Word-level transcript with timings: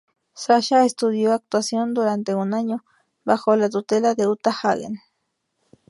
Sasha 0.33 0.83
estudió 0.83 1.31
actuación 1.31 1.93
durante 1.93 2.33
un 2.33 2.55
año, 2.55 2.83
bajo 3.23 3.55
la 3.55 3.69
tutela 3.69 4.15
de 4.15 4.25
Uta 4.25 4.49
Hagen. 4.49 4.99